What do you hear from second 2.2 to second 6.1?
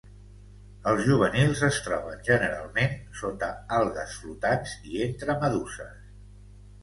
generalment, sota algues flotants i entre meduses.